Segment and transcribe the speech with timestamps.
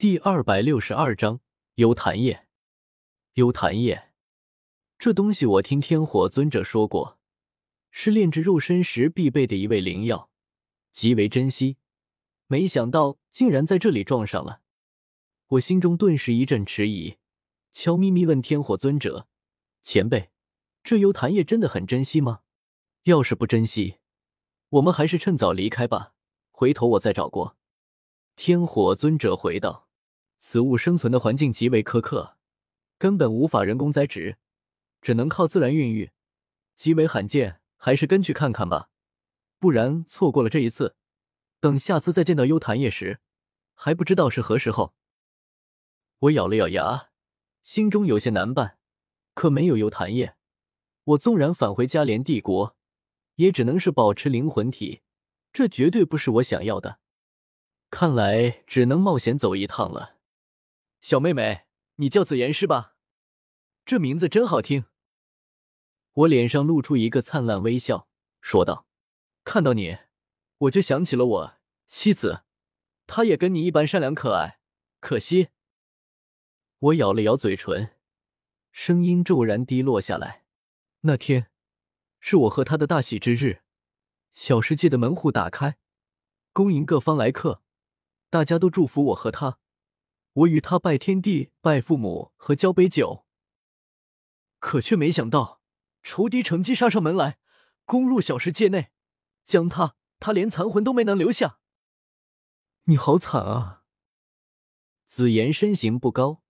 [0.00, 1.40] 第二百六十二章
[1.74, 2.46] 幽檀叶。
[3.32, 4.12] 幽檀叶，
[4.96, 7.18] 这东西我听天火尊者说过，
[7.90, 10.30] 是炼制肉身时必备的一味灵药，
[10.92, 11.78] 极为珍惜。
[12.46, 14.60] 没想到竟然在这里撞上了，
[15.48, 17.16] 我心中顿时一阵迟疑，
[17.72, 19.26] 悄咪咪问天火尊者
[19.82, 20.30] ：“前辈，
[20.84, 22.42] 这幽檀叶真的很珍惜吗？
[23.02, 23.96] 要是不珍惜，
[24.68, 26.14] 我们还是趁早离开吧，
[26.52, 27.56] 回头我再找过。”
[28.36, 29.87] 天火尊者回道。
[30.38, 32.36] 此物生存的环境极为苛刻，
[32.96, 34.38] 根本无法人工栽植，
[35.02, 36.12] 只能靠自然孕育，
[36.74, 37.60] 极为罕见。
[37.80, 38.90] 还是跟去看看吧，
[39.60, 40.96] 不然错过了这一次，
[41.60, 43.20] 等下次再见到幽檀叶时，
[43.72, 44.96] 还不知道是何时候。
[46.18, 47.10] 我咬了咬牙，
[47.62, 48.78] 心中有些难办。
[49.34, 50.34] 可没有幽檀叶，
[51.04, 52.76] 我纵然返回加连帝国，
[53.36, 55.02] 也只能是保持灵魂体，
[55.52, 56.98] 这绝对不是我想要的。
[57.92, 60.17] 看来只能冒险走一趟了。
[61.00, 61.66] 小妹妹，
[61.96, 62.96] 你叫紫妍是吧？
[63.84, 64.84] 这名字真好听。
[66.12, 68.08] 我脸上露出一个灿烂微笑，
[68.40, 68.86] 说道
[69.44, 69.98] ：“看到你，
[70.58, 71.54] 我就想起了我
[71.86, 72.42] 妻子，
[73.06, 74.60] 她也跟你一般善良可爱。
[75.00, 75.48] 可惜。”
[76.80, 77.96] 我咬了咬嘴唇，
[78.72, 80.44] 声音骤然低落下来。
[81.02, 81.50] 那天
[82.18, 83.62] 是我和她的大喜之日，
[84.32, 85.78] 小世界的门户打开，
[86.52, 87.62] 恭迎各方来客，
[88.28, 89.60] 大家都祝福我和她。
[90.38, 93.24] 我与他拜天地、拜父母和交杯酒，
[94.60, 95.60] 可却没想到
[96.04, 97.38] 仇敌乘机杀上门来，
[97.84, 98.92] 攻入小世界内，
[99.44, 101.58] 将他他连残魂都没能留下。
[102.84, 103.82] 你好惨啊！
[105.06, 106.42] 紫妍身形不高，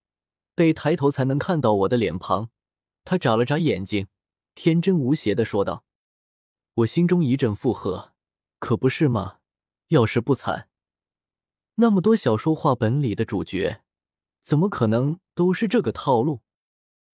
[0.54, 2.50] 得抬头才能看到我的脸庞。
[3.04, 4.08] 他眨了眨眼睛，
[4.54, 5.86] 天真无邪的说道
[6.74, 8.12] ：“我心中一阵附和，
[8.58, 9.38] 可不是吗？
[9.88, 10.67] 要是不惨。”
[11.80, 13.82] 那么多小说画本里的主角，
[14.42, 16.40] 怎么可能都是这个套路？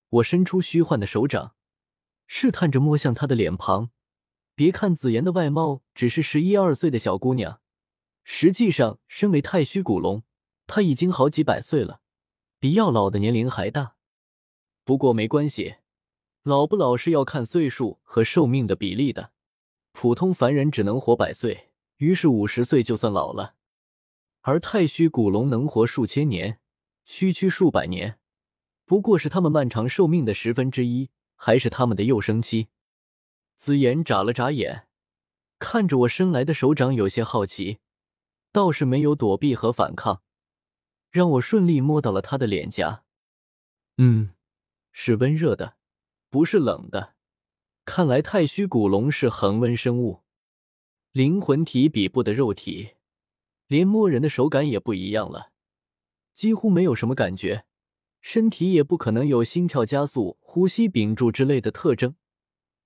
[0.09, 1.55] 我伸出虚幻的手掌，
[2.27, 3.91] 试探着摸向她的脸庞。
[4.55, 7.61] 别看紫妍的外貌只是十一二岁的小姑娘，
[8.25, 10.23] 实际上身为太虚古龙，
[10.67, 12.01] 她已经好几百岁了，
[12.59, 13.97] 比药老的年龄还大。
[14.83, 15.75] 不过没关系，
[16.43, 19.33] 老不老是要看岁数和寿命的比例的。
[19.93, 21.69] 普通凡人只能活百岁，
[21.99, 23.57] 于是五十岁就算老了。
[24.47, 26.61] 而太虚古龙能活数千年，
[27.07, 28.19] 区区数百年，
[28.85, 32.69] 不过是他们漫长寿命的十分之一，还是他们的幼生期。
[33.57, 34.87] 紫妍眨了眨眼，
[35.59, 37.79] 看着我伸来的手掌，有些好奇，
[38.53, 40.21] 倒是没有躲避和反抗，
[41.11, 43.05] 让我顺利摸到了他的脸颊。
[43.97, 44.35] 嗯，
[44.93, 45.79] 是温热的，
[46.29, 47.15] 不是冷的。
[47.87, 50.21] 看来太虚古龙是恒温生物，
[51.13, 52.97] 灵魂体比不得肉体。
[53.67, 55.53] 连摸人的手感也不一样了，
[56.33, 57.65] 几乎没有什么感觉，
[58.21, 62.17] 身体也不可能有心跳加速、呼吸屏住之类的特征，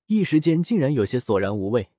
[0.06, 1.90] 一时间竟然有些索然无味。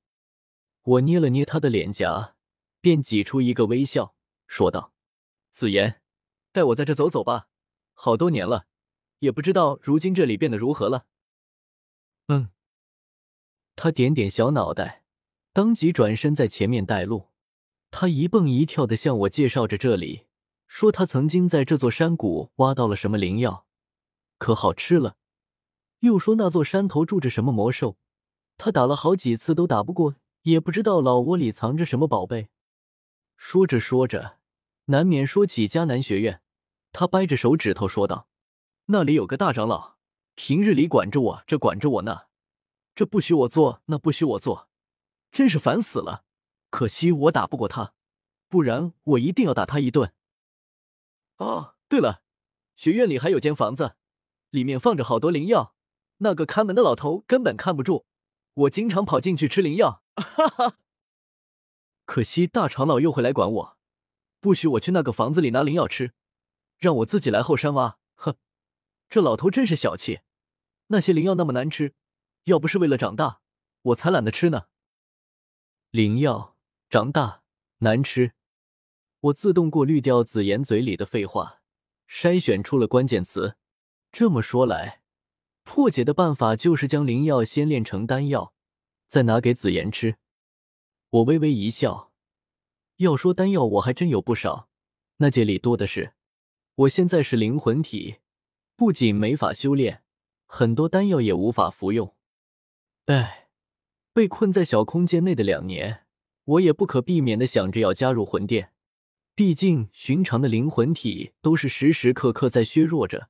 [0.84, 2.36] 我捏了捏他的脸颊，
[2.82, 4.16] 便挤出一个微笑，
[4.48, 4.94] 说道
[5.52, 6.02] ：“子妍，
[6.52, 7.50] 带我在这走走吧，
[7.94, 8.66] 好多年了，
[9.20, 11.06] 也不知道如今这里变得如何了。”
[12.28, 12.50] 嗯，
[13.76, 15.04] 他点点小脑袋，
[15.52, 17.28] 当即转身在前面带路。
[17.92, 20.26] 他一蹦一跳的向我介绍着这里，
[20.68, 23.66] 说他曾经在这座山谷挖到了什么灵药，
[24.38, 25.18] 可好吃了。
[26.00, 27.98] 又说那座山头住着什么魔兽，
[28.58, 32.50] 他打了好几次都打不过，也不知道老窝里藏着什么宝贝。
[33.36, 34.38] 说着说着，
[34.86, 36.42] 难免说起迦南学院。
[36.92, 38.28] 他掰着手指头说道
[38.88, 39.96] ：“那里有个大长老，
[40.36, 42.28] 平日里管着我这管着我那，
[42.96, 44.70] 这不许我做那不许我做，
[45.32, 46.24] 真是烦死了。”
[46.70, 47.94] 可惜我打不过他，
[48.48, 50.14] 不然我一定要打他一顿。
[51.38, 52.22] 哦，对了，
[52.76, 53.96] 学院里还有间房子，
[54.50, 55.74] 里面放着好多灵药，
[56.18, 58.06] 那个看门的老头根本看不住，
[58.54, 60.04] 我经常跑进去吃灵药。
[60.16, 60.78] 哈哈。
[62.06, 63.78] 可惜大长老又会来管我，
[64.40, 66.14] 不许我去那个房子里拿灵药吃，
[66.78, 67.98] 让我自己来后山挖。
[68.16, 68.36] 哼，
[69.08, 70.22] 这老头真是小气，
[70.88, 71.94] 那些灵药那么难吃，
[72.44, 73.42] 要不是为了长大，
[73.82, 74.66] 我才懒得吃呢。
[75.92, 76.58] 灵药。
[76.90, 77.44] 长大
[77.82, 78.34] 难吃，
[79.20, 81.62] 我自动过滤掉紫妍嘴里的废话，
[82.10, 83.58] 筛选出了关键词。
[84.12, 85.04] 这么说来，
[85.64, 88.56] 破解的办法就是将灵药先炼成丹药，
[89.08, 90.16] 再拿给紫妍吃。
[91.12, 92.12] 我微微一笑，
[92.96, 94.68] 要说丹药，我还真有不少，
[95.18, 96.14] 那界里多的是。
[96.74, 98.16] 我现在是灵魂体，
[98.76, 100.02] 不仅没法修炼，
[100.48, 102.16] 很多丹药也无法服用。
[103.06, 103.50] 哎，
[104.12, 106.08] 被困在小空间内的两年。
[106.50, 108.74] 我也不可避免的想着要加入魂殿，
[109.36, 113.30] 毕竟寻常的灵魂体都是时时刻刻在削弱着，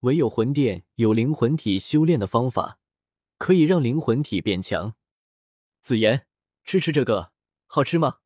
[0.00, 2.78] 唯有魂殿有灵魂体修炼的方法，
[3.38, 4.94] 可以让灵魂体变强。
[5.82, 6.28] 紫妍，
[6.62, 7.32] 吃吃这个，
[7.66, 8.18] 好吃吗？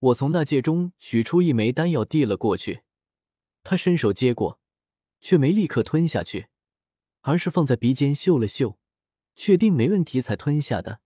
[0.00, 2.82] 我从那戒中取出一枚丹药，递了过去。
[3.64, 4.60] 他伸手接过，
[5.20, 6.48] 却没立刻吞下去，
[7.22, 8.78] 而是放在鼻尖嗅了嗅，
[9.34, 11.00] 确定没问题才吞下的。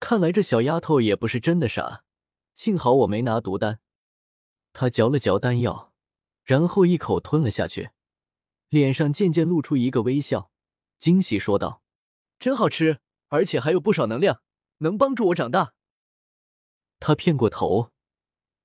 [0.00, 2.04] 看来这小丫头也不是真的傻，
[2.54, 3.80] 幸好我没拿毒丹。
[4.72, 5.92] 他嚼了嚼丹药，
[6.44, 7.90] 然后一口吞了下去，
[8.68, 10.50] 脸上渐渐露出一个微笑，
[10.98, 11.82] 惊喜说道
[12.38, 14.42] ：“真好吃，而且还有不少能量，
[14.78, 15.74] 能帮助我长大。”
[17.00, 17.90] 他偏过头。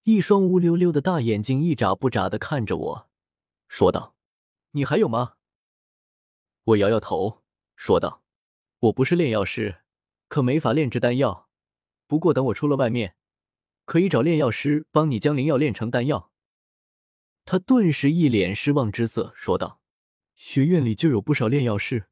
[0.03, 3.09] 一双乌溜溜的大眼睛一眨不眨的看着我，
[3.69, 4.15] 说道
[4.71, 5.35] ：“你还有吗？”
[6.65, 7.41] 我摇摇头，
[7.77, 8.21] 说道
[8.79, 9.82] ：“我不是炼药师，
[10.33, 11.47] 可没法炼制丹药。
[12.07, 13.15] 不过等我出了外面，
[13.85, 16.31] 可以找炼药师帮你将灵药炼成丹药。”
[17.45, 19.79] 他顿时一脸失望之色，说道
[20.33, 22.07] ：“学院里就有不少炼药师，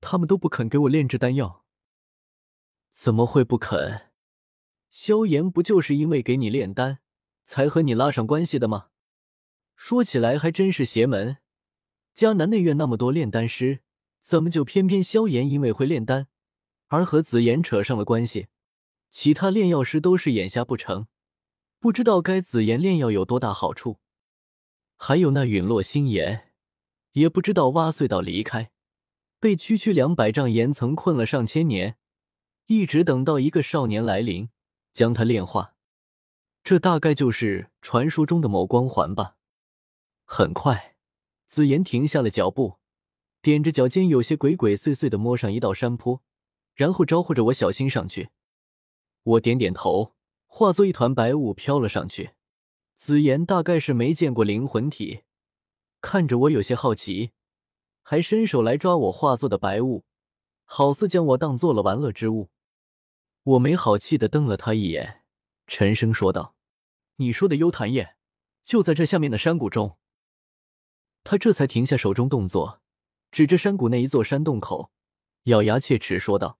[0.00, 1.66] 他们都不肯给我炼制丹药。
[2.90, 4.12] 怎么会不肯？
[4.88, 7.00] 萧炎不就是因为给你炼丹？”
[7.44, 8.86] 才和你拉上关系的吗？
[9.76, 11.36] 说起来还真是邪门。
[12.14, 13.82] 江南内院那么多炼丹师，
[14.22, 16.28] 怎么就偏偏萧炎因为会炼丹
[16.92, 18.48] 而和紫妍扯上了关系？
[19.10, 21.06] 其他炼药师都是眼瞎不成？
[21.80, 23.98] 不知道该紫妍炼药有多大好处？
[24.98, 26.52] 还有那陨落心炎，
[27.12, 28.72] 也不知道挖隧道离开，
[29.40, 31.96] 被区区两百丈岩层困了上千年，
[32.66, 34.50] 一直等到一个少年来临，
[34.92, 35.74] 将他炼化。
[36.62, 39.36] 这大概就是传说中的某光环吧。
[40.26, 40.96] 很快，
[41.46, 42.76] 紫妍停下了脚步，
[43.42, 46.22] 踮着脚尖，有些鬼鬼祟祟的摸上一道山坡，
[46.74, 48.30] 然后招呼着我小心上去。
[49.22, 50.14] 我点点头，
[50.46, 52.32] 化作一团白雾飘了上去。
[52.96, 55.22] 紫妍大概是没见过灵魂体，
[56.00, 57.32] 看着我有些好奇，
[58.02, 60.04] 还伸手来抓我化作的白雾，
[60.64, 62.50] 好似将我当做了玩乐之物。
[63.42, 65.22] 我没好气的瞪了他一眼。
[65.66, 66.54] 沉声说道
[67.16, 68.14] ：“你说的幽潭叶
[68.62, 69.98] 就在这下面的山谷中。”
[71.24, 72.80] 他这才停下手中动作，
[73.30, 74.92] 指着山谷那一座山洞口，
[75.44, 76.58] 咬牙切齿说道：“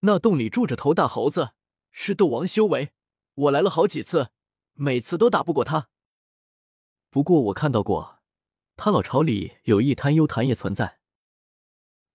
[0.00, 1.52] 那洞里住着头大猴子，
[1.90, 2.92] 是斗王修为。
[3.34, 4.30] 我来了好几次，
[4.74, 5.88] 每次都打不过他。
[7.10, 8.20] 不过我看到过，
[8.76, 10.98] 他老巢里有一滩幽潭也存在。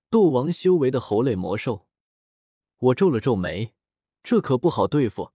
[0.10, 1.88] 斗王修为的猴类魔兽。”
[2.78, 3.74] 我皱了皱眉，
[4.22, 5.32] 这可不好对付。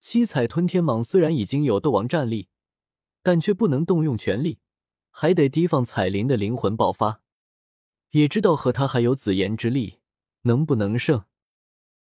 [0.00, 2.48] 七彩吞天蟒虽然已经有斗王战力，
[3.22, 4.60] 但却不能动用全力，
[5.10, 7.22] 还得提防彩铃的灵魂爆发。
[8.10, 10.00] 也知道和他还有紫炎之力，
[10.42, 11.26] 能不能胜，